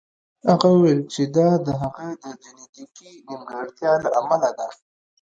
هغه 0.49 0.67
وویل 0.71 1.01
چې 1.13 1.21
دا 1.35 1.49
د 1.65 1.67
هغه 1.81 2.05
د 2.23 2.25
جینیتیکي 2.41 3.11
نیمګړتیا 3.27 3.93
له 4.03 4.09
امله 4.19 4.49
ده 4.57 4.67